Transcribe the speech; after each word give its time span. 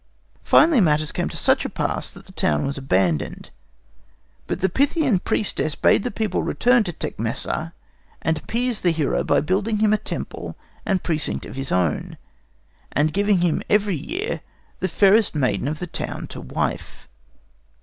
Finally, 0.41 0.81
matters 0.81 1.11
came 1.11 1.29
to 1.29 1.37
such 1.37 1.63
a 1.63 1.69
pass 1.69 2.11
that 2.11 2.25
the 2.25 2.31
town 2.31 2.65
was 2.65 2.75
abandoned. 2.75 3.51
But 4.47 4.59
the 4.59 4.67
Pythian 4.67 5.19
priestess 5.19 5.75
bade 5.75 6.01
the 6.01 6.09
people 6.09 6.41
return 6.41 6.83
to 6.85 6.91
Tecmessa 6.91 7.71
and 8.23 8.39
appease 8.39 8.81
the 8.81 8.89
hero 8.89 9.23
by 9.23 9.41
building 9.41 9.77
him 9.77 9.93
a 9.93 9.99
temple 9.99 10.55
and 10.87 11.03
precinct 11.03 11.45
of 11.45 11.55
his 11.55 11.71
own, 11.71 12.17
and 12.91 13.13
giving 13.13 13.41
him 13.41 13.61
every 13.69 13.95
year 13.95 14.41
the 14.79 14.87
fairest 14.87 15.35
maiden 15.35 15.67
of 15.67 15.77
the 15.77 15.85
town 15.85 16.25
to 16.29 16.41
wife. 16.41 17.07